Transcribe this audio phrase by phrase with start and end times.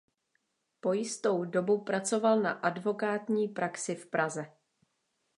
[0.79, 4.45] Po jistou dobu pracoval na advokátní praxi v Praze.